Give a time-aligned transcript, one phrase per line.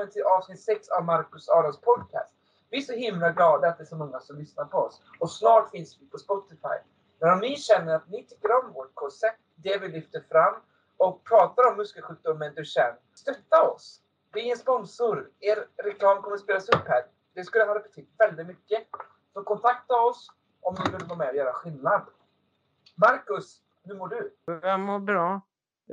[0.00, 2.34] välkommen till avsnitt 6 av Marcus Adams podcast.
[2.70, 5.02] Vi är så himla glada att det är så många som lyssnar på oss.
[5.18, 6.78] Och snart finns vi på Spotify.
[7.18, 10.54] Men om ni känner att ni tycker om vårt koncept, det vi lyfter fram
[10.96, 14.00] och pratar om muskelsjukdomen Duchenne, stötta oss.
[14.32, 15.30] Bli en sponsor.
[15.40, 17.02] Er reklam kommer att spelas upp här.
[17.34, 18.82] Det skulle ha betytt väldigt mycket.
[19.32, 20.30] Så kontakta oss
[20.60, 22.02] om ni vill vara med och göra skillnad.
[22.96, 24.34] Marcus, hur mår du?
[24.62, 25.40] Jag mår bra.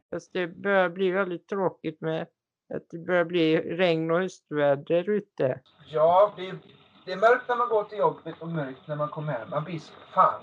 [0.10, 2.28] Fast det börjar bli väldigt tråkigt med
[2.76, 5.60] att det börjar bli regn och höstväder ute.
[5.92, 6.58] Ja, det är,
[7.06, 9.50] det är mörkt när man går till jobbet och mörkt när man kommer hem.
[9.50, 10.42] Man blir så fan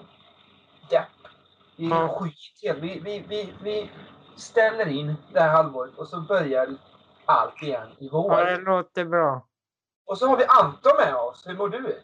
[0.91, 1.06] depp.
[1.77, 2.09] Det är Ja.
[2.09, 2.79] skit helt.
[2.79, 3.91] Vi, vi, vi, vi
[4.37, 6.68] ställer in det här halvåret och så börjar
[7.24, 8.65] allt igen i Ja, det vår.
[8.65, 9.46] låter bra.
[10.06, 11.46] Och så har vi Anton med oss.
[11.46, 12.01] Hur mår du?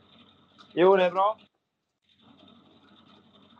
[0.73, 1.39] Jo, det är bra.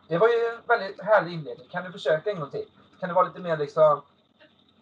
[0.07, 1.67] Det var ju en väldigt härlig inledning.
[1.69, 2.65] Kan du försöka en gång till?
[2.99, 4.01] Kan du vara lite mer liksom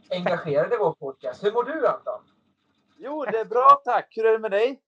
[0.09, 1.43] engagerad i vår podcast?
[1.43, 2.21] Hur mår du Anton?
[2.97, 4.13] Jo, det är bra tack.
[4.17, 4.81] Hur är det med dig?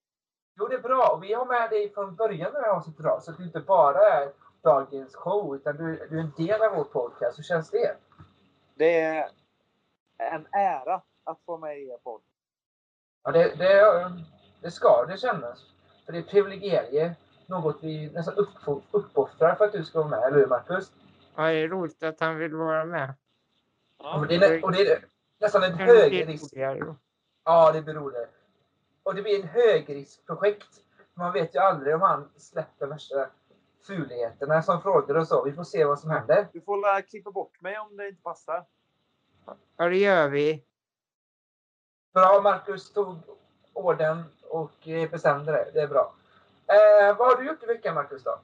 [0.60, 1.14] Jo, det är bra.
[1.14, 3.24] Och vi har med dig från början av det här avsnittet idag.
[3.24, 4.32] Så att det inte bara är
[4.64, 7.40] dagens show, utan du, du är en del av vår podcast.
[7.40, 7.96] Hur känns det?
[8.76, 9.30] Det är
[10.18, 12.22] en ära att få med i er podd.
[13.24, 14.12] Ja, det, det,
[14.62, 15.66] det ska det kännas.
[16.06, 17.16] För det är privilegier.
[17.46, 18.48] Något vi nästan
[18.92, 20.92] uppoffrar för att du ska vara med, eller hur Marcus?
[21.36, 23.14] Ja, det är roligt att han vill vara med.
[23.98, 25.06] Ja, men det är, och det är
[25.42, 26.54] nästan en högrisk...
[27.44, 28.28] Ja, det beror det.
[29.04, 30.68] Och det blir en högriskprojekt.
[31.14, 33.30] Man vet ju aldrig om han släpper värsta
[33.84, 35.44] fuligheterna som frågor och så.
[35.44, 36.48] Vi får se vad som händer.
[36.54, 38.66] Du får klippa bort mig om det inte passar.
[39.78, 40.64] Ja, det gör vi.
[42.14, 43.18] Bra, Marcus tog
[43.74, 45.72] orden och eh, bestämde det.
[45.74, 46.14] Det är bra.
[46.68, 48.24] Eh, vad har du gjort i veckan, Marcus?
[48.24, 48.40] Då?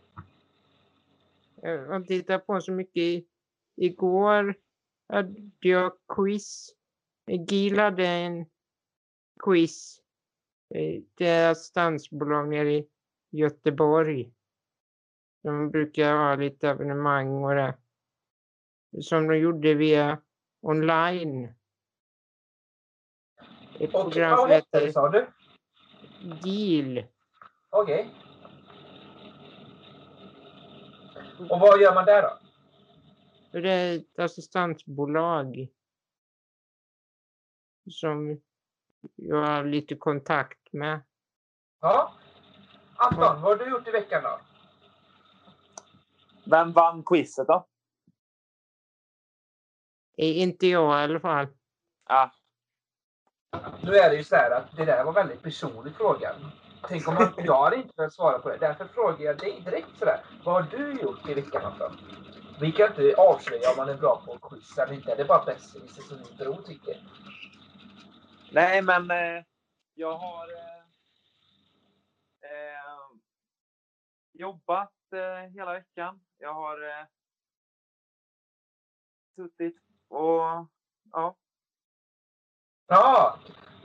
[1.61, 2.97] Jag har tittat på så mycket.
[2.97, 3.27] i-
[3.79, 4.55] Igår
[5.09, 6.69] hade jag quiz.
[7.28, 8.45] Gil hade en
[9.43, 10.02] quiz.
[11.17, 12.88] Deras dansbolag nere i
[13.30, 14.32] Göteborg.
[15.43, 17.77] De brukar ha lite evenemang och det.
[19.02, 20.21] Som de gjorde via
[20.61, 21.54] online.
[23.80, 25.27] Ett Och program som heter sa du?
[26.43, 27.05] GIL.
[27.70, 28.10] Okej.
[31.49, 32.39] Och vad gör man där då?
[33.60, 35.67] Det är ett assistansbolag.
[37.92, 38.42] Som
[39.15, 41.02] jag har lite kontakt med.
[41.81, 42.14] Ja.
[42.95, 44.39] Anton, vad har du gjort i veckan då?
[46.45, 47.67] Vem vann quizet då?
[50.17, 51.48] Eh, Inte jag i alla fall.
[52.03, 52.30] Ah,
[53.83, 56.36] Nu är det ju så här att det där var en väldigt personlig fråga.
[56.87, 58.58] Tänk om man, jag hade inte velat svara på det.
[58.58, 60.25] Därför frågar jag dig direkt sådär.
[60.43, 61.98] Vad har du gjort i veckan Anton?
[62.59, 65.15] Vi kan inte avslöja om man är bra på quiz eller inte.
[65.15, 67.04] Det är bara besserwisser som min bror tycker.
[68.57, 69.43] Nej, men eh,
[69.93, 70.83] jag har eh,
[72.51, 73.09] eh,
[74.33, 76.19] jobbat eh, hela veckan.
[76.37, 77.05] Jag har eh,
[79.35, 79.75] suttit
[80.07, 80.67] och
[81.11, 81.35] ja,
[82.87, 83.39] Ja,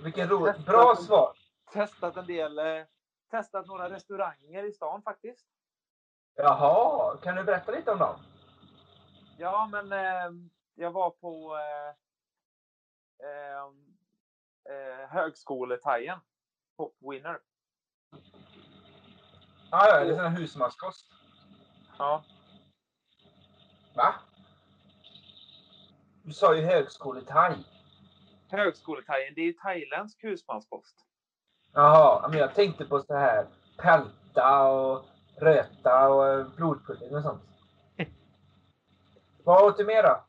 [0.05, 0.53] vilken ro...
[0.67, 1.37] Bra svar.
[1.73, 2.61] testat en del.
[3.31, 5.47] Testat några restauranger i stan faktiskt.
[6.35, 8.17] Jaha, kan du berätta lite om dem?
[9.39, 10.31] Ja, men eh,
[10.75, 11.89] jag var på eh,
[13.29, 13.71] eh,
[14.71, 16.19] eh, högskolethajen.
[16.77, 17.39] Pop Winner.
[19.71, 21.07] Ja, det är sån här husmanskost.
[21.99, 22.25] Ja.
[23.97, 24.15] Va?
[26.23, 27.57] Du sa ju högskoletaj.
[28.51, 30.97] Högskolethajen, det är ju thailändsk husmanskost.
[31.73, 33.47] Jaha, men jag tänkte på så här
[33.79, 35.05] pälta och
[35.37, 37.43] röta och eh, blodpudding och sånt.
[39.45, 40.25] Vad åt du mer då?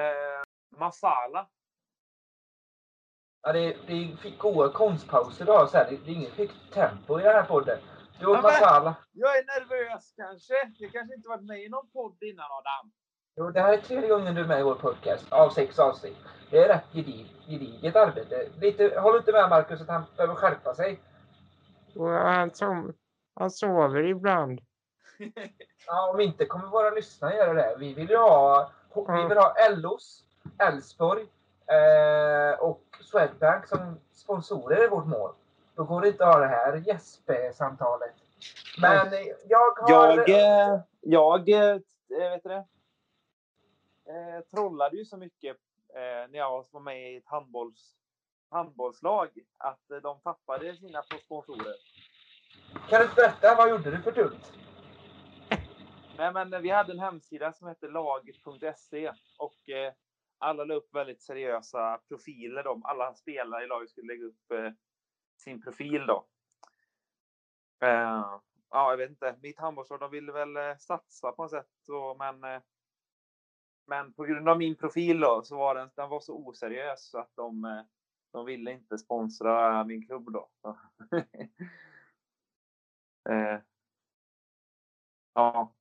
[0.00, 1.48] Eh, masala.
[3.46, 5.66] Ja, det, är, det är goda konstpauser har.
[5.66, 5.90] Så här.
[5.90, 7.78] Det, det är inget högt tempo i den här podden.
[8.20, 8.94] Du åt Ja.
[9.12, 10.54] Jag är nervös kanske.
[10.78, 12.92] Det kanske inte varit med i någon podd innan Adam.
[13.36, 16.16] Jo, det här är tredje gången du är med i vår podcast av sex avsnitt.
[16.50, 18.48] Det är rätt gedig, gediget arbete.
[18.60, 21.00] Lite, håller inte med Marcus att han behöver skärpa sig?
[21.98, 22.94] Han, som,
[23.34, 24.60] han sover ibland.
[25.86, 27.76] Ja, om inte kommer våra lyssnare göra det.
[27.78, 30.24] Vi vill ju ha, vi vill ha LOs,
[30.58, 31.26] Elfsborg
[31.66, 35.32] eh, och Swedbank som sponsorer i vårt mål.
[35.74, 38.14] Då går det inte att ha det här gästsamtalet.
[38.80, 39.90] Men eh, jag har...
[39.90, 41.78] Jag, eh, jag eh,
[42.08, 42.64] vet du det?
[44.08, 45.56] Eh, trollade ju så mycket
[45.94, 47.94] eh, när jag var med i ett handbolls,
[48.50, 49.28] handbollslag
[49.58, 51.74] att eh, de tappade sina sponsorer.
[52.88, 54.40] Kan du berätta, vad gjorde du för dumt?
[56.18, 59.92] Nej, men vi hade en hemsida som hette laget.se och eh,
[60.38, 62.62] alla la upp väldigt seriösa profiler.
[62.62, 62.80] Då.
[62.84, 64.72] Alla spelare i laget skulle lägga upp eh,
[65.36, 66.26] sin profil då.
[67.80, 68.40] Eh,
[68.70, 69.38] ja, jag vet inte.
[69.42, 71.68] Mitt handbollslag, de ville väl eh, satsa på något sätt.
[71.82, 72.62] Så, men, eh,
[73.86, 77.18] men på grund av min profil då, så var den, den var så oseriös så
[77.18, 77.82] att de, eh,
[78.32, 80.50] de ville inte sponsra min klubb då.
[83.30, 83.60] eh,
[85.34, 85.75] ja,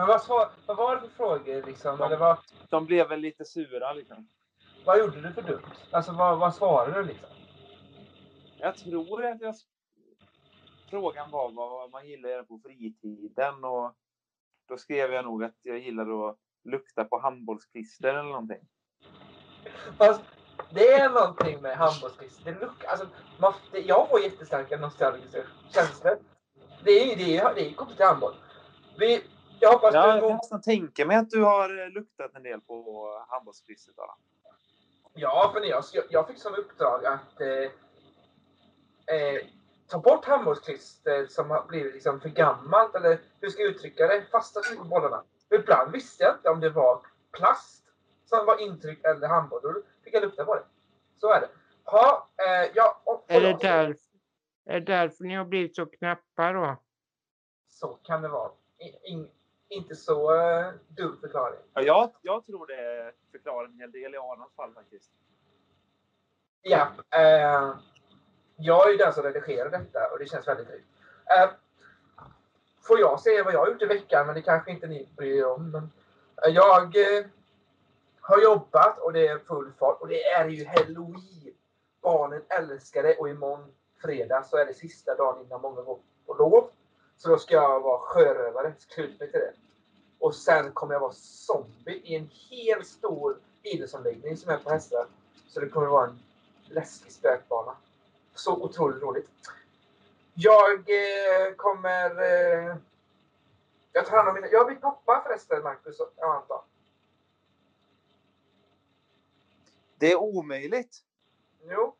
[0.00, 1.96] men vad, svar, vad var det för frågor liksom?
[1.98, 2.06] Ja.
[2.06, 2.38] Eller vad,
[2.68, 4.28] de blev väl lite sura liksom.
[4.84, 5.62] vad gjorde du för dumt?
[5.90, 7.28] Alltså vad, vad svarade du liksom?
[8.58, 9.54] Jag tror att jag...
[10.90, 13.94] Frågan var vad man gillar på fritiden och
[14.68, 18.68] då skrev jag nog att jag gillar att lukta på handbollsklister eller någonting.
[19.98, 20.22] Fast
[20.70, 22.44] det är någonting med handbollsklister.
[22.52, 23.06] Det luk- alltså,
[23.38, 25.42] man, det, jag får jättestarka nostalgiska
[25.74, 26.18] känslor.
[26.84, 28.34] Det är ju det, är- det är kopplat till handboll.
[28.98, 29.22] Vi,
[29.60, 32.60] jag hoppas Ja, du jag nästan tänka mig att du har eh, luktat en del
[32.60, 33.96] på handbollsklistret.
[33.96, 34.16] va?
[35.14, 37.48] Ja, för jag, jag, fick som uppdrag att eh,
[39.16, 39.46] eh,
[39.86, 42.94] ta bort handbollsklister som har blivit liksom för gammalt.
[42.94, 44.14] Eller hur ska jag uttrycka det?
[44.16, 45.24] Lite på bollarna.
[45.50, 47.00] Ibland visste jag inte om det var
[47.32, 47.84] plast
[48.24, 49.60] som var intryck eller handboll.
[49.62, 49.74] Då
[50.04, 50.64] fick jag lukta på det.
[51.16, 51.48] Så är det.
[51.84, 53.96] Ha, eh, ja, och, Är det, där,
[54.64, 56.76] är det därför ni har blivit så knappa då?
[57.68, 58.50] Så kan det vara.
[58.78, 59.28] In, in,
[59.70, 61.60] inte så uh, dum förklaring.
[61.74, 65.10] Ja, jag, jag tror det förklarar en hel del i Arnons fall faktiskt.
[66.62, 67.74] Ja, eh,
[68.56, 70.86] jag är ju den som redigerar detta och det känns väldigt tryggt.
[71.36, 71.50] Eh,
[72.82, 75.38] får jag säga vad jag har gjort i veckan, men det kanske inte ni bryr
[75.38, 75.70] er om.
[75.70, 75.90] Men,
[76.46, 77.24] eh, jag eh,
[78.20, 81.54] har jobbat och det är full fart och det är ju halloween.
[82.02, 86.34] Barnen älskar det och imorgon fredag så är det sista dagen innan många går på
[86.34, 86.70] lov.
[87.22, 89.52] Så då ska jag vara sjörövare, mig till det.
[90.18, 95.06] Och sen kommer jag vara zombie i en hel stor idrottsanläggning som är på hästar.
[95.48, 96.18] Så det kommer vara en
[96.64, 97.76] läskig spökbana.
[98.34, 99.28] Så otroligt roligt.
[100.34, 102.22] Jag eh, kommer...
[102.22, 102.76] Eh,
[103.92, 104.46] jag tar hand om mina...
[104.46, 106.60] Jag blir pappa förresten, Marcus och Anton.
[109.98, 110.98] Det är omöjligt.
[111.62, 111.96] Jo.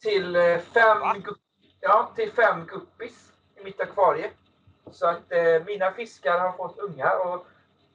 [0.00, 1.16] Till eh, fem, Va?
[1.80, 3.33] ja, till fem guppis
[3.64, 4.30] mitt akvarie.
[4.90, 7.46] Så att eh, mina fiskar har fått ungar och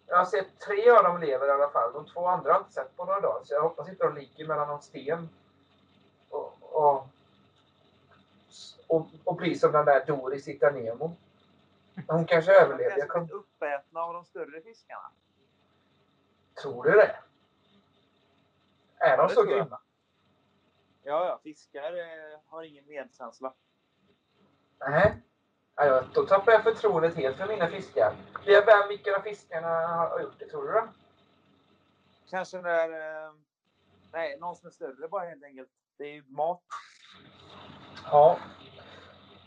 [0.08, 1.94] jag har sett tre av dem lever i alla fall.
[1.94, 3.44] De två andra har jag inte sett på några dagar.
[3.44, 5.30] Så jag hoppas inte de ligger mellan någon sten.
[6.30, 7.08] Och, och,
[8.88, 11.16] och, och blir som den där Doris i Nemo.
[12.08, 12.98] Hon kanske De överlever.
[12.98, 15.12] Jag kanske kom, uppätna av de större fiskarna.
[16.62, 17.16] tror du det?
[18.98, 19.80] Är de det så grymma?
[21.04, 23.54] Ja, ja, fiskar eh, har ingen medkänsla.
[24.80, 25.22] Nej.
[25.82, 28.14] Ja, då tappar jag förtroendet helt för mina fiskar.
[28.46, 30.74] Det- Vem, vilka av fiskarna har gjort det, tror du?
[30.74, 30.88] Då?
[32.30, 32.90] Kanske när...
[32.90, 33.32] Eh,
[34.12, 35.70] nej, någon som är större bara helt enkelt.
[35.98, 36.62] Det är ju mat.
[38.12, 38.38] Ja.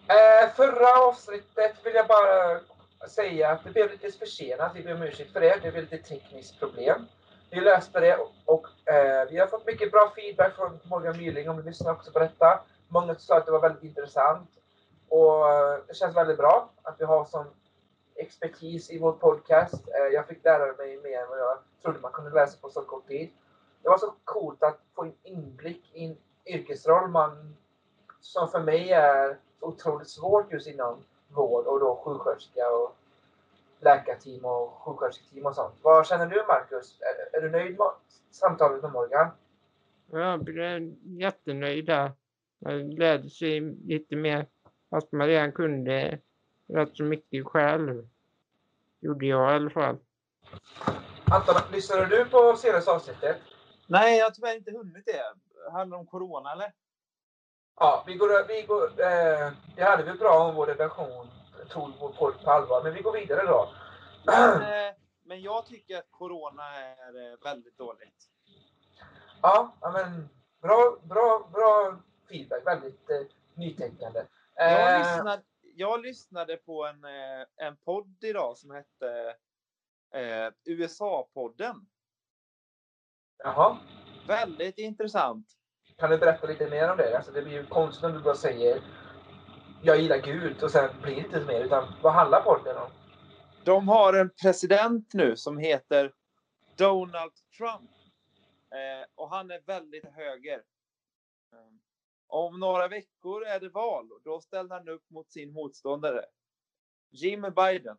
[0.09, 2.61] Eh, förra avsnittet vill jag bara
[3.09, 4.73] säga att det blev lite försenat.
[4.75, 5.59] Vi ber om ursäkt för det.
[5.63, 7.07] Det blev lite tekniskt problem.
[7.51, 11.51] Vi löste det och, och eh, vi har fått mycket bra feedback från Morgan Myhrling
[11.51, 12.61] om du lyssnar också på detta.
[12.89, 14.51] Många sa att det var väldigt intressant.
[15.13, 17.47] Och eh, det känns väldigt bra att vi har sån
[18.15, 19.89] expertis i vår podcast.
[19.89, 22.81] Eh, jag fick lära mig mer än vad jag trodde man kunde läsa på så
[22.83, 23.31] kort tid.
[23.83, 27.57] Det var så coolt att få en inblick i en yrkesroll man
[28.21, 32.97] som för mig är otroligt svårt just inom vård och då sjuksköterska och
[33.81, 35.75] läkarteam och sjukskötersketeam och sånt.
[35.83, 37.01] Vad känner du Marcus?
[37.01, 37.87] Är, är du nöjd med
[38.31, 39.31] samtalet med Morgan?
[40.11, 42.13] Jag blev jättenöjd där.
[42.59, 44.47] Jag lärde sig lite mer,
[44.93, 46.19] fast man redan kunde
[46.69, 48.09] rätt så mycket själv.
[49.01, 49.97] Gjorde jag i alla fall.
[51.25, 53.37] Anton, lyssnade du på senaste avsnittet?
[53.87, 55.23] Nej, jag har tyvärr inte hunnit det.
[55.73, 56.73] Handlar det om corona eller?
[57.77, 61.27] Ja, vi går, vi går, eh, det hade vi bra om vår redaktion
[61.69, 63.69] tog vår podd på allvar, men vi går vidare då.
[64.27, 64.95] Men, eh,
[65.25, 68.29] men jag tycker att corona är eh, väldigt dåligt.
[69.43, 70.29] Ja, ja, men
[70.61, 71.97] bra, bra, bra
[72.29, 72.67] feedback.
[72.67, 74.23] Väldigt eh, nytänkande.
[74.55, 79.37] Jag, Eh, lyssnade, jag lyssnade på en, eh, en podd idag som hette
[80.15, 81.87] eh, USA-podden.
[83.45, 83.79] Jaha.
[84.27, 85.47] Väldigt intressant.
[85.97, 87.17] Kan du berätta lite mer om det?
[87.17, 88.83] Alltså, det blir ju konstigt om du bara säger
[89.85, 91.61] jag gillar Gud och sen blir det inte mer.
[91.61, 92.91] Utan vad handlar podden om?
[93.65, 96.13] De har en president nu som heter
[96.77, 97.91] Donald Trump.
[98.71, 100.63] Eh, och han är väldigt höger.
[102.33, 106.25] Om några veckor är det val och då ställer han upp mot sin motståndare.
[107.11, 107.97] Jimmy Biden.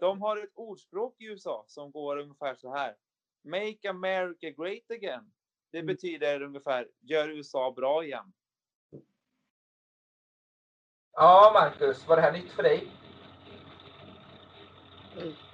[0.00, 2.96] De har ett ordspråk i USA som går ungefär så här.
[3.44, 5.32] Make America Great Again.
[5.70, 5.86] Det Mm.
[5.86, 8.32] betyder ungefär gör USA bra igen.
[11.12, 12.88] Ja, Marcus, var det här nytt för dig?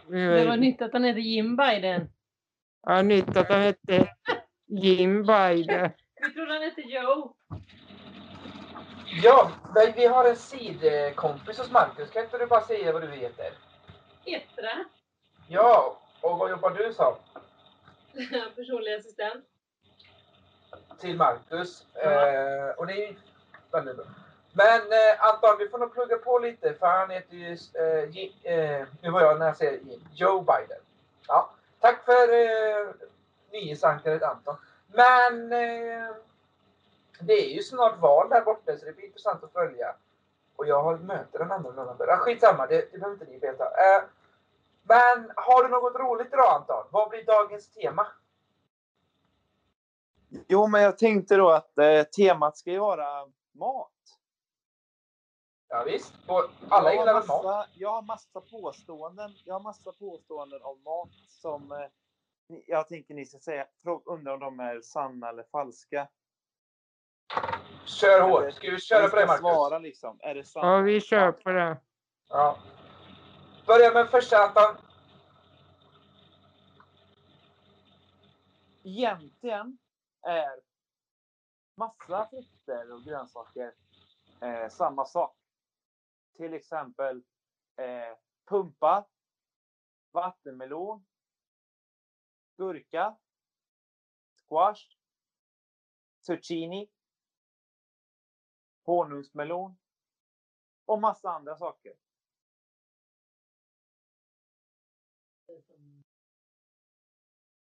[0.09, 2.09] Det var nytt att han heter Jim Biden.
[2.83, 4.09] Ja, nytt att han hette
[4.67, 5.91] Jim Biden.
[6.23, 7.35] Vi trodde han hette Joe.
[9.23, 9.51] Ja,
[9.97, 12.11] vi- har en sidkompis hos Marcus.
[12.11, 13.53] Kan inte du bara säga vad du heter?
[14.25, 14.85] Petra.
[15.49, 17.15] Ja, och vad jobbar du som?
[18.57, 19.45] Personlig assistent.
[21.01, 21.87] Till Marcus.
[21.95, 23.15] Eh, och det är ju
[23.73, 24.05] väldigt bra.
[24.53, 28.87] Men eh, Anton, vi får nog plugga på lite för han heter ju, eh, eh,
[29.01, 29.81] nu var jag när jag säger
[30.15, 30.81] Joe Biden.
[31.29, 31.51] Ja,
[31.81, 32.89] tack för eh,
[33.53, 34.57] nyhetsankaret Anton.
[34.93, 36.15] Men eh,
[37.21, 39.95] det är ju snart val där borta så det blir intressant att följa.
[40.57, 42.09] Och jag har möte den andra november.
[42.09, 43.65] Ah, skitsamma, det, det behöver inte ni veta.
[43.65, 44.03] Eh,
[44.83, 46.85] men har du något roligt idag Anton?
[46.91, 48.07] Vad blir dagens tema?
[50.49, 53.89] Jo, men jag tänkte då att eh, temat ska ju vara mat.
[55.69, 56.15] Ja, visst.
[56.27, 57.69] Och alla gillar mat?
[57.75, 59.31] jag har massa påståenden.
[59.45, 61.79] Jag har massa påståenden om mat som eh,
[62.67, 63.67] jag tänker ni ska säga.
[64.05, 66.09] Undrar om de är sanna eller falska.
[67.85, 68.55] Kör hårt.
[68.55, 69.41] Ska vi köra på det Marcus?
[69.41, 70.19] svara liksom.
[70.21, 70.67] Är det sant?
[70.67, 71.81] Ja, vi kör på det.
[72.29, 72.59] Ja.
[73.67, 74.77] Börja med första Anton.
[78.85, 79.79] Egentligen
[80.23, 80.61] är
[81.77, 83.73] massa frukter och grönsaker
[84.41, 85.37] eh, samma sak.
[86.37, 87.23] Till exempel
[87.77, 88.17] eh,
[88.49, 89.07] pumpa,
[90.13, 91.05] vattenmelon,
[92.57, 93.17] gurka,
[94.37, 94.97] squash,
[96.21, 96.91] zucchini,
[98.85, 99.79] honungsmelon
[100.85, 101.95] och massa andra saker.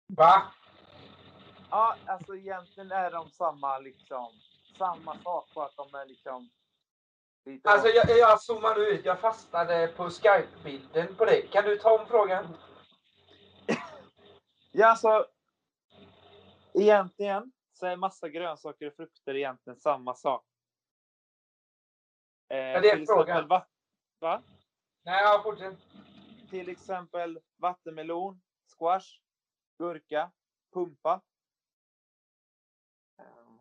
[0.06, 0.52] Va?
[1.70, 4.32] Ja, alltså egentligen är de samma liksom,
[4.78, 6.50] samma sak bara att de är liksom
[7.64, 9.04] Alltså jag, jag zoomar ut.
[9.04, 11.48] Jag fastnade på Skype-bilden på dig.
[11.52, 12.56] Kan du ta om frågan?
[14.70, 15.26] Ja, alltså.
[16.74, 20.44] Egentligen så är massa grönsaker och frukter egentligen samma sak.
[22.48, 23.48] Eh, Ja, det är frågan.
[23.48, 23.66] Va,
[24.18, 24.42] va?
[25.02, 25.78] Nej, ja, fortsätt.
[26.50, 28.42] Till exempel vattenmelon,
[28.78, 29.20] squash,
[29.78, 30.32] gurka,
[30.74, 31.20] pumpa,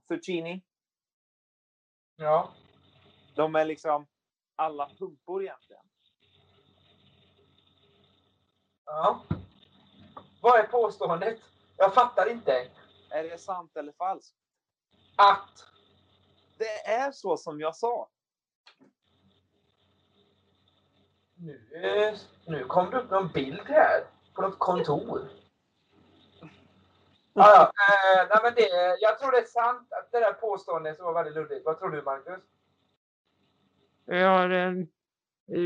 [0.07, 0.61] zucchini.
[2.15, 2.53] Ja.
[3.35, 4.07] De är liksom
[4.55, 5.83] alla pumpor egentligen.
[8.85, 9.23] ja.
[10.47, 11.39] Vad är påståendet?
[11.77, 12.67] Jag fattar inte.
[13.09, 14.35] Är det sant eller falskt?
[15.15, 15.65] Att.
[16.57, 18.09] Det är så som jag sa.
[21.35, 24.03] Nu, nu kom det upp någon bild här.
[24.33, 25.29] På något kontor.
[26.39, 26.49] Ja,
[27.33, 27.63] ja.
[27.63, 31.13] Eh, nej, men det, jag tror det är sant att det där påståendet som var
[31.13, 31.65] väldigt luddigt.
[31.65, 32.43] Vad tror du Marcus?
[34.05, 34.87] Jag har en...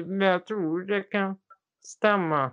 [0.05, 1.37] Men jag tror det kan
[1.81, 2.51] stämma.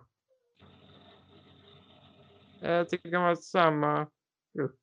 [2.61, 4.07] Jag tycker det var samma
[4.55, 4.77] grupp.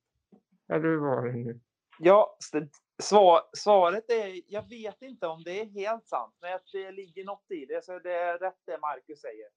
[0.69, 1.59] Eller hur var det nu?
[1.99, 2.37] Ja,
[3.03, 7.25] svar, svaret är, jag vet inte om det är helt sant, men att det ligger
[7.25, 9.47] något i det, så det är rätt det Marcus säger.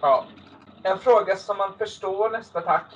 [0.00, 0.26] Ja.
[0.84, 2.94] En fråga som man förstår nästa tack.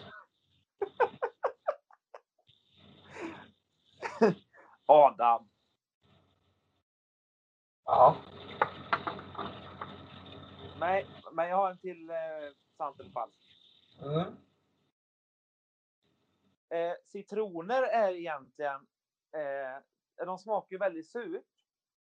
[4.87, 5.49] Adam.
[7.85, 8.17] Ja.
[10.81, 12.17] Nej, men jag har en till eh,
[12.77, 13.56] sant eller falskt.
[14.03, 14.37] Mm.
[16.71, 18.87] Eh, citroner är egentligen,
[19.33, 21.45] eh, de smakar ju väldigt surt.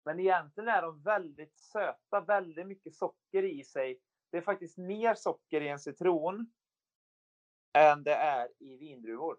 [0.04, 4.00] Men egentligen är de väldigt söta, väldigt mycket socker i sig.
[4.30, 6.52] Det är faktiskt mer socker i en citron
[7.72, 9.36] än det är i vindruvor.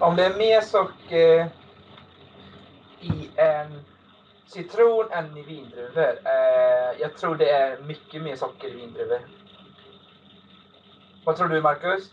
[0.00, 1.50] Om det är mer socker
[3.00, 3.82] i en
[4.46, 6.18] citron än i vindruvor.
[6.24, 9.20] Eh, jag tror det är mycket mer socker i vindruvor.
[11.24, 12.12] Vad tror du Marcus?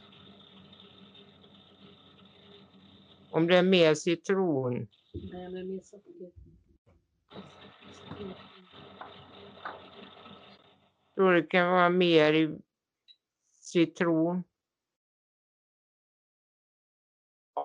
[3.31, 4.87] Om det är mer citron.
[5.13, 6.31] Nej, men min socker.
[11.15, 12.57] Tror det kan vara mer i
[13.53, 14.43] citron.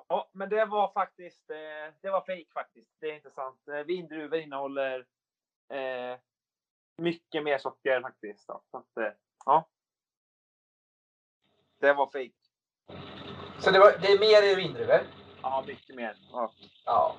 [0.09, 2.97] Ja, men det var faktiskt, eh, det var fake faktiskt.
[3.01, 3.69] Det är inte sant.
[3.69, 5.07] Eh, vindruvor innehåller
[5.69, 6.19] eh,
[6.97, 8.49] mycket mer socker faktiskt.
[8.49, 8.63] Då.
[8.71, 9.69] Så att, ja.
[11.83, 12.33] Det var fake.
[13.59, 15.01] Så det, var, det är mer i vindruvor?
[15.43, 16.17] Ja, mycket mer.
[16.33, 16.53] Ja.
[16.85, 17.15] Ja.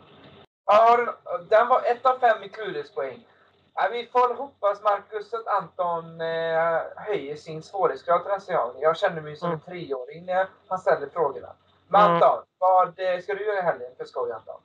[0.66, 1.16] ja
[1.50, 3.28] den var ett av fem i klurighetspoäng.
[3.74, 8.82] Ja, vi får hoppas, Marcus, att Anton eh, höjer sin svårighetsgrad till nästa gång.
[8.82, 9.66] Jag känner mig som en Mm.
[9.66, 11.56] treåring när han ställer frågorna.
[11.88, 12.14] Men Mm.
[12.14, 14.62] Anton, vad eh, ska du göra i helgen för skoj, Anton?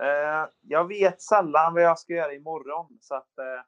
[0.00, 3.64] Eh, jag vet sällan vad jag ska göra imorgon, så att eh,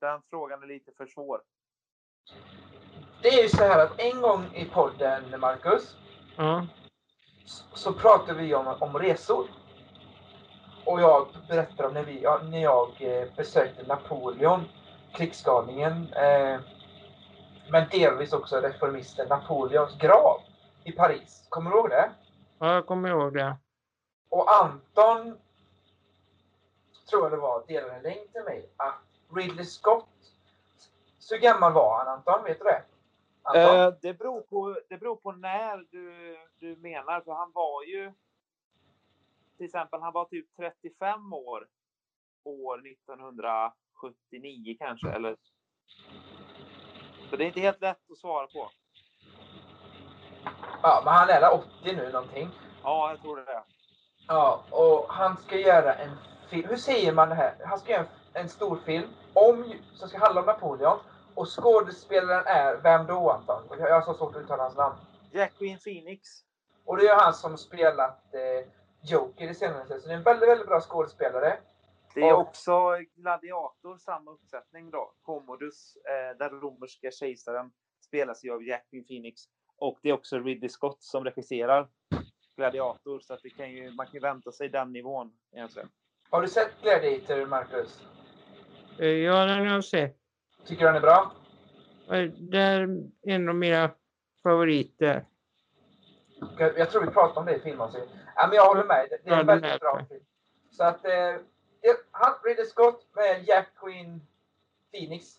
[0.00, 1.42] den frågan är lite för svår.
[3.22, 5.96] Det är ju så här att en gång i podden, Marcus,
[6.36, 6.66] Ja.
[7.44, 9.46] så, så pratar vi om, om resor.
[10.84, 14.64] Och jag berättar om när, vi, ja, när jag eh, besökte Napoleon,
[15.14, 16.60] krigsgalningen, eh,
[17.70, 20.40] men delvis också reformisten Napoleons grav
[20.84, 21.46] i Paris.
[21.48, 22.10] Kommer du ihåg det?
[22.58, 23.56] ja, jag kommer ihåg det.
[24.30, 25.38] Och Anton,
[27.10, 29.02] tror jag det var, delade en länk till mig att
[29.36, 30.08] Ridley Scott,
[31.18, 32.44] så gammal var han Anton?
[32.44, 32.82] Vet du det?
[33.56, 33.80] Anton?
[33.80, 38.12] Eh, det, beror på, det beror på när du, du menar, för han var ju...
[39.56, 41.68] Till exempel, han var typ 35 år
[42.44, 45.36] år 1979 kanske, eller...
[47.30, 48.70] Så det är inte helt lätt att svara på.
[50.82, 51.66] Ja, men han är där 80
[51.96, 52.48] nu någonting.
[52.82, 53.62] Ja, jag tror det.
[54.28, 56.10] Ja, och han ska göra en
[56.48, 56.68] film.
[56.68, 57.54] Hur säger man det här?
[57.64, 60.98] Han ska göra en, en stor film om, som ska handla om Napoleon.
[61.34, 63.62] Och skådespelaren är, vem då Anton?
[63.78, 64.94] Jag har så svårt att uttala hans namn.
[65.32, 66.28] Jacqueline Phoenix.
[66.84, 68.68] Och det är han som spelat eh,
[69.02, 70.00] Joker i senaste.
[70.00, 71.58] Så det är en väldigt, väldigt bra skådespelare.
[72.14, 72.72] Det är Och- också
[73.16, 75.12] Gladiator, samma uppsättning då.
[75.22, 77.70] Commodus, eh, den romerska kejsaren,
[78.06, 79.40] spelas ju av Jacqueline Phoenix.
[79.76, 81.88] Och det är också Ridley Scott som regisserar
[82.56, 85.88] Gladiator, så att det kan ju, man kan ju vänta sig den nivån egentligen.
[86.30, 88.00] Har du sett Gladiator, Marcus?
[88.98, 90.19] Eh, Ja, den har jag sett.
[90.66, 91.32] Tycker du han är bra?
[92.38, 93.90] Det är en av mina
[94.42, 95.24] favoriter.
[96.58, 98.08] Jag, jag tror vi pratade om det i filmavsnittet.
[98.36, 99.06] Ja, men jag håller med.
[99.10, 100.24] Det, det är Ja, en den väldigt bra film.
[100.70, 101.34] Så att eh,
[102.10, 104.20] han, Ridley Scott med Jacqueline
[104.92, 105.36] Phoenix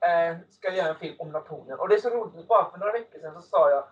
[0.00, 1.78] eh, ska göra en film om Napoleon.
[1.80, 3.84] Och det är så roligt, bara för några veckor sedan så sa jag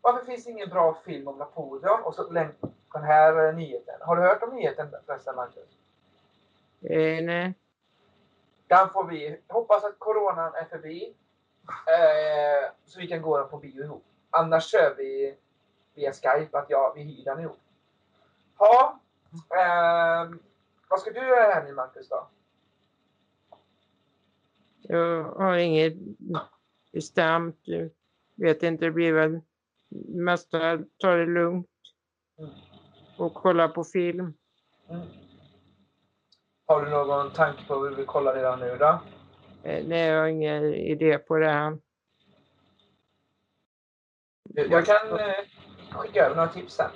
[0.00, 2.02] varför finns det ingen bra film om Napoleon?
[2.02, 2.52] Och så den
[2.92, 3.94] här eh, nyheten.
[4.00, 5.68] Har du hört om nyheten förresten, Marcus?
[6.82, 7.54] Eh, nej.
[8.70, 11.14] Den får vi hoppas att coronan är förbi.
[11.86, 14.04] Eh, så vi kan gå den på bio ihop.
[14.30, 15.36] Annars kör vi
[15.94, 17.58] via Skype att ja, vi hyr den ihop.
[18.58, 19.00] Ja,
[19.56, 20.38] ehm,
[20.88, 22.28] vad ska du göra här nu Marcus då?
[24.82, 25.94] Jag har inget
[26.92, 27.58] bestämt.
[27.64, 27.90] Jag
[28.34, 29.40] vet inte, det blir väl
[30.08, 31.66] mesta ta det lugnt
[32.38, 32.50] Mm.
[33.18, 34.34] och kolla på film.
[34.88, 35.06] Mm.
[36.70, 39.00] Har du någon tanke på vad du vill kolla redan nu då?
[39.62, 41.80] Eh, Nej, jag har ingen idé på det än.
[44.54, 45.34] Jag kan eh,
[45.90, 46.90] skicka över några tips sen.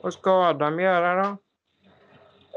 [0.00, 1.36] Vad ska Adam göra då?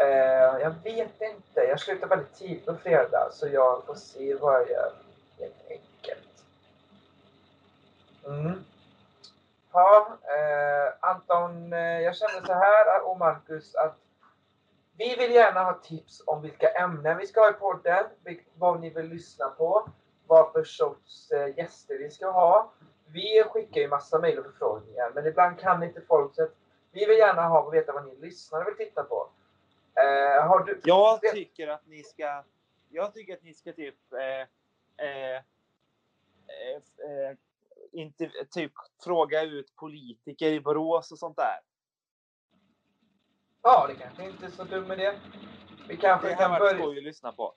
[0.03, 1.59] Eh, jag vet inte.
[1.59, 4.91] Jag slutar väldigt tidigt på fredag så jag får se vad jag gör.
[5.39, 6.43] Helt enkelt.
[8.25, 8.63] Mm.
[9.71, 10.17] Ja,
[10.99, 14.06] Anton, jag känner så här och Marcus att
[14.97, 18.05] vi vill gärna ha tips om vilka ämnen vi ska ha i podden,
[18.53, 19.89] vad ni vill lyssna på,
[20.27, 22.73] vad för sorts eh, gäster vi ska ha.
[23.07, 26.47] Vi skickar ju massa mejl och förfrågningar, men ibland kan inte folk så
[26.91, 29.29] vi vill gärna ha och veta vad ni lyssnare vill titta på.
[29.93, 30.81] Eh, har du...
[30.83, 32.43] Jag tycker att ni ska,
[32.89, 34.41] jag tycker att ni ska typ, eh,
[35.07, 36.75] eh, eh,
[37.11, 37.37] eh,
[37.91, 38.71] inte, typ
[39.03, 41.59] fråga ut politiker i Borås och sånt där.
[43.61, 45.13] Ja, det kanske inte är så dum idé.
[45.87, 46.77] Vi kanske Det kan börja...
[46.79, 47.53] skoj att lyssna på.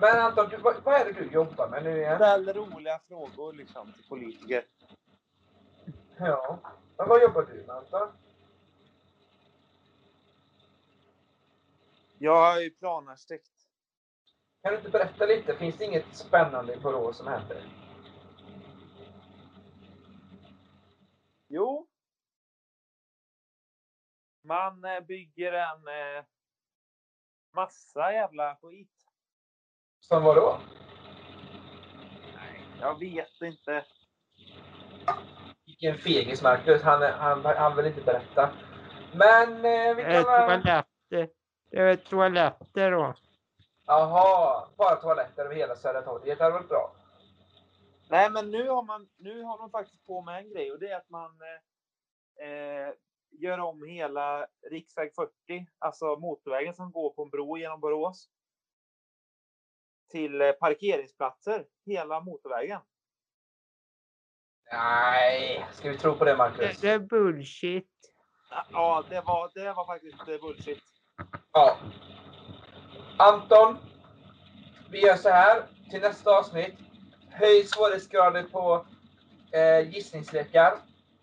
[0.00, 2.16] Men Anton, du, vad, vad är det du jobbar med nu igen?
[2.16, 4.64] Ställ roliga frågor liksom till politiker.
[6.18, 6.58] Ja.
[6.96, 8.08] Men vad jobbar du med Anton?
[12.18, 13.50] Jag är ju planarchitekt.
[14.62, 15.56] Kan du inte berätta lite?
[15.56, 17.62] Finns det inget spännande i Borås som händer?
[21.48, 21.86] Jo.
[24.42, 26.24] Man eh, bygger en eh,
[27.54, 28.92] massa jävla skit.
[30.00, 30.60] Som vad då?
[32.34, 33.84] Nej, jag vet inte.
[35.66, 36.82] Vilken fegis Marcus.
[36.82, 38.50] Han, är- han, han vill inte berätta.
[39.14, 40.46] Men eh, vi Eh, kan...
[40.46, 40.84] väl- toaletter.
[41.70, 43.14] Det är toaletter då.
[43.86, 46.38] Jaha, bara toaletter över hela Södra torget.
[46.38, 46.92] Det hade varit bra.
[48.08, 50.88] Nej, men nu har man, nu har de faktiskt på med en grej och det
[50.90, 51.30] är att man
[52.40, 52.94] eh,
[53.32, 55.30] eh, gör om hela riksväg 40,
[55.78, 58.28] alltså motorvägen som går på en bro genom Borås.
[60.10, 62.80] Till eh, parkeringsplatser, hela motorvägen.
[64.72, 66.80] Nej, ska vi tro på det Det, Marcus?
[66.80, 67.90] det är bullshit.
[68.72, 70.82] Ja, det var, det var faktiskt eh, bullshit.
[71.52, 71.76] Ja.
[73.18, 73.76] Anton,
[74.90, 76.74] vi gör så här till nästa avsnitt.
[77.30, 78.86] Höj svårighetsgraden på
[79.52, 80.78] eh, gissningslekar.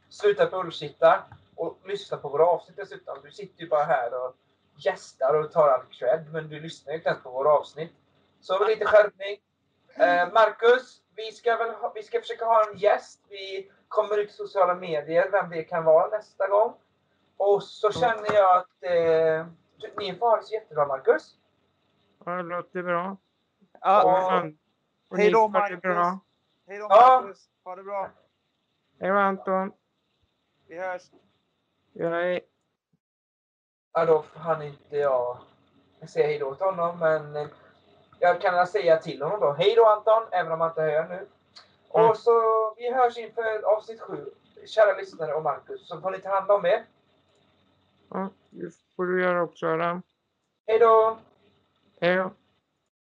[0.09, 1.23] Sluta bullshitta
[1.57, 3.17] och lyssna på våra avsnitt dessutom.
[3.23, 4.35] Du sitter ju bara här och
[4.75, 7.93] gästar och tar all cred, men du lyssnar ju inte ens på våra avsnitt.
[8.39, 9.37] Så lite skärpning.
[9.95, 13.25] Eh, Marcus, vi ska, väl ha, vi ska försöka ha en gäst.
[13.29, 16.73] Vi kommer ut i sociala medier, vem det kan vara nästa gång.
[17.37, 19.47] Och så känner jag att eh,
[19.97, 21.35] ni får ha det så jättebra, Marcus.
[22.25, 23.17] Ja, det låter bra.
[23.81, 24.03] Ja.
[24.03, 24.51] Och,
[25.11, 25.81] och Hej då, Marcus.
[25.81, 26.19] bra.
[26.67, 27.21] Hej då Ja.
[27.21, 27.49] Marcus.
[27.63, 28.09] Ha det bra.
[28.99, 29.71] Hej då Anton.
[30.67, 31.01] Vi hörs.
[31.99, 32.39] Är...
[33.93, 35.37] Ja, då hann inte jag
[36.07, 37.49] säga hej då till honom, men
[38.19, 39.51] jag kan säga till honom då.
[39.51, 41.15] Hej då Anton, även om han inte hör nu.
[41.15, 42.09] Mm.
[42.09, 42.31] Och så
[42.77, 44.29] vi hörs inför avsnitt sju.
[44.65, 46.85] Kära lyssnare och Marcus, så får ni ta hand om er.
[48.09, 50.01] Ja, det får du göra också Adam.
[50.67, 51.17] Hej då!
[52.01, 52.31] Hej då.